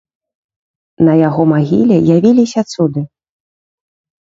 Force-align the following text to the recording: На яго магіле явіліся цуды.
На 1.09 1.13
яго 1.27 1.41
магіле 1.53 1.95
явіліся 2.17 2.61
цуды. 2.73 3.01